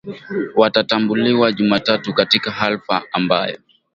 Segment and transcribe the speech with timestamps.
[0.55, 3.57] Watatambuliwa Jumatatu katika hafla ambayo